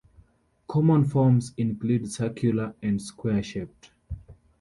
Common 0.67 1.05
forms 1.05 1.53
include 1.57 2.11
circular 2.11 2.73
and 2.81 2.99
square 2.99 3.43
shaped. 3.43 3.91